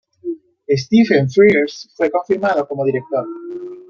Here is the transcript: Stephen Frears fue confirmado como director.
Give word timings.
Stephen 0.67 1.27
Frears 1.29 1.87
fue 1.95 2.09
confirmado 2.09 2.67
como 2.67 2.83
director. 2.85 3.23